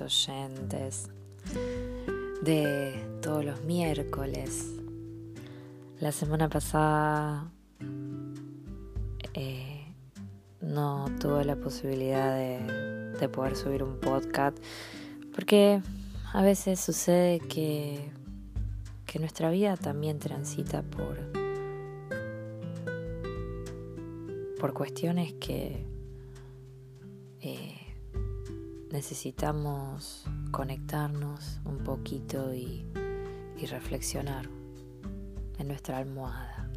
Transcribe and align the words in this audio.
oyentes 0.00 1.08
de 2.42 2.94
todos 3.22 3.44
los 3.44 3.62
miércoles. 3.64 4.72
La 6.00 6.12
semana 6.12 6.48
pasada 6.48 7.50
eh, 9.34 9.94
no 10.60 11.06
tuve 11.20 11.44
la 11.44 11.56
posibilidad 11.56 12.36
de, 12.36 13.16
de 13.18 13.28
poder 13.28 13.56
subir 13.56 13.82
un 13.82 13.98
podcast 13.98 14.58
porque 15.36 15.82
a 16.32 16.42
veces 16.42 16.80
sucede 16.80 17.40
que, 17.40 18.10
que 19.06 19.18
nuestra 19.18 19.50
vida 19.50 19.76
también 19.76 20.18
transita 20.18 20.82
por, 20.82 21.18
por 24.58 24.72
cuestiones 24.72 25.34
que 25.34 25.86
eh, 27.40 27.85
necesitamos 28.96 30.24
conectarnos 30.52 31.60
un 31.66 31.84
poquito 31.84 32.54
y, 32.54 32.86
reflexionar 33.70 34.48
en 35.58 35.68
nuestra 35.68 35.98
almohada. 35.98 36.70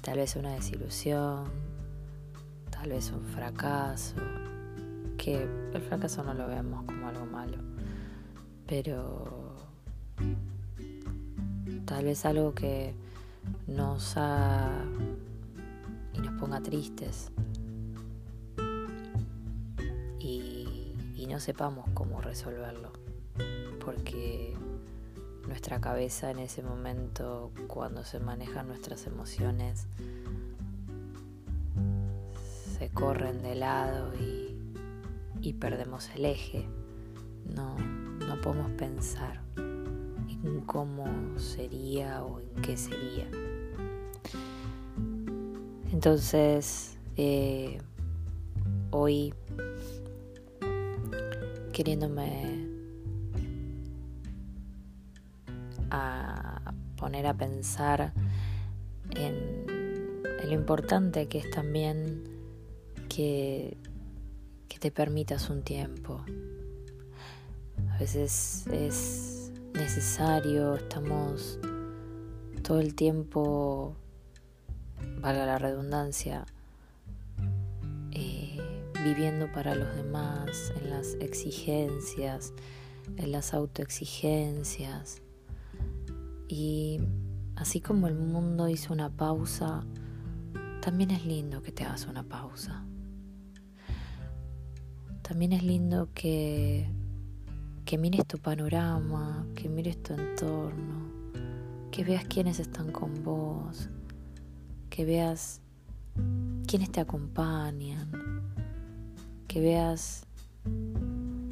Tal 0.00 0.16
vez 0.16 0.34
una 0.34 0.54
desilusión, 0.54 1.44
tal 2.70 2.88
vez 2.88 3.10
un 3.10 3.22
fracaso, 3.22 4.14
que 5.18 5.46
el 5.74 5.82
fracaso 5.82 6.24
no 6.24 6.32
lo 6.32 6.46
vemos 6.46 6.84
como 6.84 7.06
algo 7.06 7.26
malo, 7.26 7.58
pero 8.66 9.54
tal 11.84 12.04
vez 12.04 12.24
algo 12.24 12.54
que 12.54 12.94
nos 13.66 14.16
haga 14.16 14.72
y 16.14 16.20
nos 16.20 16.40
ponga 16.40 16.62
tristes 16.62 17.30
no 21.26 21.40
sepamos 21.40 21.86
cómo 21.94 22.20
resolverlo, 22.20 22.92
porque 23.84 24.54
nuestra 25.46 25.80
cabeza 25.80 26.30
en 26.30 26.38
ese 26.38 26.62
momento, 26.62 27.52
cuando 27.68 28.04
se 28.04 28.20
manejan 28.20 28.68
nuestras 28.68 29.06
emociones, 29.06 29.86
se 32.78 32.90
corren 32.90 33.42
de 33.42 33.54
lado 33.54 34.12
y, 34.14 34.44
perdemos 35.60 36.10
el 36.16 36.24
eje. 36.24 36.66
No, 37.54 37.76
no 37.78 38.40
podemos 38.40 38.72
pensar 38.72 39.40
en 39.56 40.60
cómo 40.66 41.06
sería 41.38 42.24
o 42.24 42.40
en 42.40 42.62
qué 42.62 42.76
sería. 42.76 43.28
Entonces, 45.92 46.98
eh, 47.16 47.78
hoy 48.90 49.32
queriéndome 51.76 52.66
a 55.90 56.72
poner 56.96 57.26
a 57.26 57.34
pensar 57.34 58.14
en, 59.14 59.66
lo 60.42 60.52
importante 60.52 61.28
que 61.28 61.36
es 61.36 61.50
también 61.50 62.24
que, 63.10 63.76
que 64.68 64.78
te 64.78 64.90
permitas 64.90 65.50
un 65.50 65.60
tiempo. 65.62 66.24
A 67.90 67.98
veces 67.98 68.66
es 68.68 69.52
necesario, 69.74 70.76
estamos 70.76 71.58
todo 72.62 72.80
el 72.80 72.94
tiempo, 72.94 73.94
valga 75.20 75.44
la 75.44 75.58
redundancia, 75.58 76.46
viviendo 79.06 79.46
para 79.52 79.76
los 79.76 79.94
demás, 79.94 80.72
en 80.80 80.90
las 80.90 81.14
exigencias, 81.20 82.52
en 83.16 83.30
las 83.30 83.54
autoexigencias. 83.54 85.22
Y 86.48 86.98
así 87.54 87.80
como 87.80 88.08
el 88.08 88.16
mundo 88.16 88.68
hizo 88.68 88.92
una 88.92 89.08
pausa, 89.08 89.84
también 90.80 91.12
es 91.12 91.24
lindo 91.24 91.62
que 91.62 91.70
te 91.70 91.84
hagas 91.84 92.06
una 92.06 92.24
pausa. 92.24 92.84
También 95.22 95.52
es 95.52 95.62
lindo 95.62 96.08
que, 96.12 96.90
que 97.84 97.98
mires 97.98 98.26
tu 98.26 98.38
panorama, 98.38 99.46
que 99.54 99.68
mires 99.68 100.02
tu 100.02 100.14
entorno, 100.14 101.12
que 101.92 102.02
veas 102.02 102.24
quiénes 102.24 102.58
están 102.58 102.90
con 102.90 103.22
vos, 103.22 103.88
que 104.90 105.04
veas 105.04 105.60
quiénes 106.66 106.90
te 106.90 107.00
acompañan, 107.00 108.10
que 109.56 109.62
veas 109.62 110.26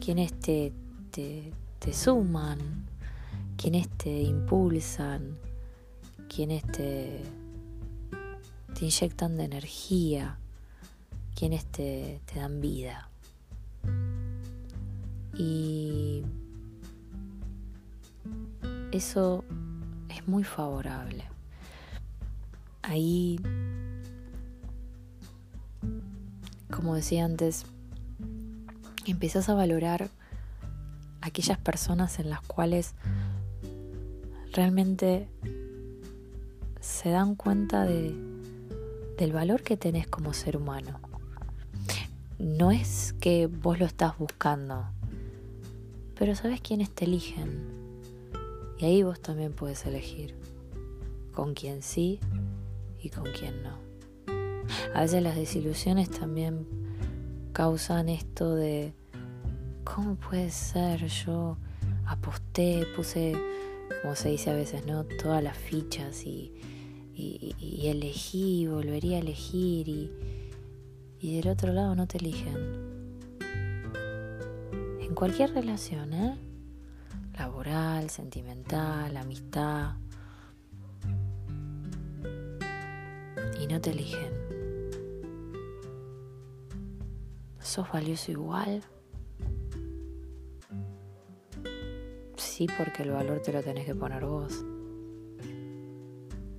quienes 0.00 0.32
te, 0.32 0.72
te, 1.12 1.92
suman, 1.92 2.58
quienes 3.56 3.88
te 3.90 4.22
impulsan, 4.22 5.38
quienes 6.28 6.64
te, 6.64 7.22
te 8.74 8.84
inyectan 8.86 9.36
de 9.36 9.44
energía, 9.44 10.36
quienes 11.36 11.64
te, 11.66 12.20
te 12.24 12.40
dan 12.40 12.60
vida. 12.60 13.08
Y 15.38 16.24
eso 18.90 19.44
es 20.08 20.26
muy 20.26 20.42
favorable. 20.42 21.22
Ahí, 22.82 23.38
como 26.68 26.96
decía 26.96 27.24
antes, 27.24 27.64
empiezas 29.10 29.48
a 29.48 29.54
valorar 29.54 30.10
aquellas 31.20 31.58
personas 31.58 32.18
en 32.18 32.30
las 32.30 32.40
cuales 32.42 32.94
realmente 34.52 35.28
se 36.80 37.10
dan 37.10 37.34
cuenta 37.34 37.84
de, 37.84 38.14
del 39.18 39.32
valor 39.32 39.62
que 39.62 39.76
tenés 39.76 40.06
como 40.06 40.32
ser 40.32 40.56
humano. 40.56 41.00
No 42.38 42.70
es 42.70 43.14
que 43.20 43.46
vos 43.46 43.78
lo 43.78 43.86
estás 43.86 44.18
buscando, 44.18 44.84
pero 46.18 46.34
sabes 46.34 46.60
quiénes 46.60 46.90
te 46.90 47.04
eligen. 47.04 47.70
Y 48.78 48.84
ahí 48.84 49.02
vos 49.04 49.20
también 49.20 49.52
puedes 49.52 49.86
elegir 49.86 50.34
con 51.32 51.54
quién 51.54 51.82
sí 51.82 52.18
y 53.00 53.10
con 53.10 53.24
quién 53.24 53.62
no. 53.62 53.78
A 54.94 55.02
veces 55.02 55.22
las 55.22 55.36
desilusiones 55.36 56.10
también 56.10 56.66
causan 57.52 58.08
esto 58.08 58.54
de, 58.54 58.94
¿cómo 59.84 60.16
puede 60.16 60.50
ser? 60.50 61.06
Yo 61.06 61.56
aposté, 62.06 62.86
puse, 62.96 63.34
como 64.02 64.14
se 64.14 64.30
dice 64.30 64.50
a 64.50 64.54
veces, 64.54 64.86
¿no? 64.86 65.04
Todas 65.04 65.42
las 65.42 65.56
fichas 65.56 66.24
y, 66.24 66.52
y, 67.14 67.86
elegí, 67.88 68.66
volvería 68.66 69.18
a 69.18 69.20
elegir 69.20 69.88
y, 69.88 70.10
y 71.20 71.36
del 71.36 71.48
otro 71.48 71.72
lado 71.72 71.94
no 71.94 72.06
te 72.06 72.18
eligen. 72.18 72.56
En 75.00 75.14
cualquier 75.14 75.52
relación, 75.52 76.12
¿eh? 76.14 76.36
Laboral, 77.38 78.10
sentimental, 78.10 79.16
amistad. 79.16 79.96
Y 83.60 83.66
no 83.66 83.80
te 83.80 83.90
eligen. 83.90 84.51
¿Sos 87.62 87.90
valioso 87.92 88.32
igual? 88.32 88.82
Sí, 92.36 92.66
porque 92.76 93.04
el 93.04 93.12
valor 93.12 93.40
te 93.40 93.52
lo 93.52 93.62
tenés 93.62 93.86
que 93.86 93.94
poner 93.94 94.24
vos. 94.24 94.64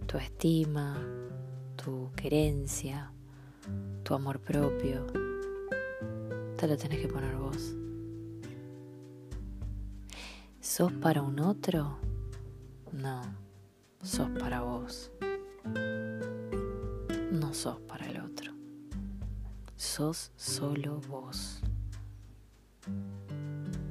Tu 0.07 0.17
estima, 0.17 0.97
tu 1.75 2.09
querencia, 2.15 3.11
tu 4.03 4.13
amor 4.13 4.39
propio, 4.39 5.05
te 6.57 6.67
lo 6.67 6.77
tenés 6.77 7.01
que 7.01 7.07
poner 7.09 7.35
vos. 7.35 7.75
¿Sos 10.61 10.93
para 10.93 11.21
un 11.21 11.39
otro? 11.41 11.97
No, 12.93 13.21
sos 14.01 14.29
para 14.39 14.61
vos. 14.61 15.11
No 17.31 17.53
sos 17.53 17.79
para 17.81 18.09
el 18.09 18.21
otro 18.21 18.52
sos 19.83 20.31
solo 20.37 21.01
vos. 21.09 21.59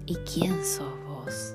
¿Y 0.07 0.17
quién 0.17 0.65
sos 0.65 0.93
vos? 1.07 1.55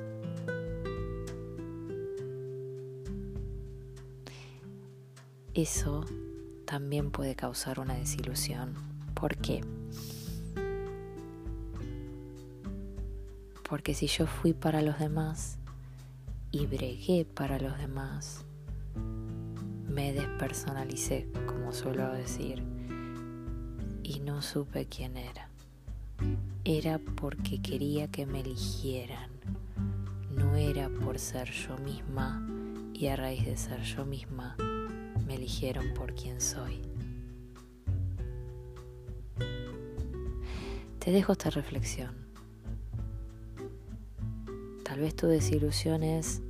Eso 5.54 6.06
también 6.66 7.10
puede 7.10 7.36
causar 7.36 7.80
una 7.80 7.96
desilusión. 7.96 8.76
¿Por 9.16 9.36
qué? 9.38 9.62
Porque 13.68 13.96
si 13.96 14.08
yo 14.08 14.28
fui 14.28 14.54
para 14.54 14.82
los 14.82 15.00
demás 15.00 15.58
y 16.52 16.68
bregué 16.68 17.26
para 17.26 17.60
los 17.60 17.78
demás, 17.80 18.46
me 19.90 20.14
despersonalicé, 20.14 21.28
como 21.48 21.74
suelo 21.74 22.14
decir 22.14 22.77
y 24.08 24.22
no 24.22 24.42
supe 24.42 24.86
quién 24.86 25.18
era. 25.18 25.50
era 26.64 26.98
porque 26.98 27.62
quería 27.62 28.08
que 28.08 28.26
me 28.26 28.40
eligieran, 28.40 29.30
no 30.32 30.56
era 30.56 30.90
por 30.90 31.20
ser 31.20 31.52
yo 31.52 31.78
misma 31.80 32.42
y 32.94 33.08
a 33.08 33.18
raíz 33.18 33.46
de 33.46 33.58
ser 33.58 33.82
yo 33.82 34.06
misma 34.06 34.56
me 35.26 35.36
eligieron 35.36 35.94
por 35.94 36.16
quien 36.16 36.40
soy. 36.40 36.82
Te 41.00 41.12
dejo 41.12 41.34
esta 41.34 41.50
reflexión. 41.50 42.16
Tal 44.84 45.02
vez 45.02 45.16
tu 45.16 45.28
desilusión 45.28 46.02
es 46.04 46.42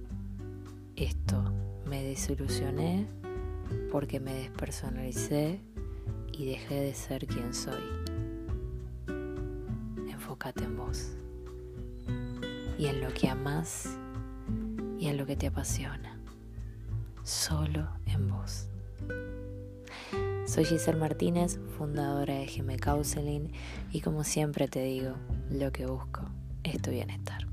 esto, 0.95 1.43
me 1.87 2.03
desilusioné 2.03 3.07
porque 3.91 4.19
me 4.19 4.35
despersonalicé 4.35 5.59
y 6.37 6.45
dejé 6.45 6.75
de 6.81 6.93
ser 6.93 7.25
quien 7.25 7.53
soy. 7.53 7.81
Enfócate 10.09 10.63
en 10.63 10.77
vos 10.77 11.13
y 12.77 12.85
en 12.85 13.01
lo 13.01 13.11
que 13.13 13.27
amas 13.27 13.97
y 14.99 15.07
en 15.07 15.17
lo 15.17 15.25
que 15.25 15.35
te 15.35 15.47
apasiona. 15.47 16.19
Solo 17.23 17.87
en 18.05 18.29
vos. 18.29 18.67
Soy 20.45 20.63
Giselle 20.63 20.99
Martínez, 20.99 21.59
fundadora 21.77 22.35
de 22.35 22.45
GM 22.45 22.77
Counseling 22.77 23.51
y 23.91 24.01
como 24.01 24.23
siempre 24.23 24.67
te 24.67 24.83
digo, 24.83 25.15
lo 25.49 25.71
que 25.71 25.85
busco 25.85 26.21
es 26.63 26.81
tu 26.81 26.91
bienestar. 26.91 27.46